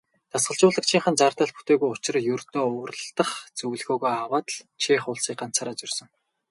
Дасгалжуулагчийнх 0.31 1.07
нь 1.11 1.19
зардал 1.21 1.51
бүтээгүй 1.55 1.89
учир 1.95 2.15
ердөө 2.33 2.65
уралдах 2.81 3.31
зөвлөгөөгөө 3.57 4.13
аваад 4.23 4.47
л 4.53 4.55
Чех 4.81 5.03
улсыг 5.11 5.37
ганцаараа 5.39 5.75
зорьсон. 5.79 6.07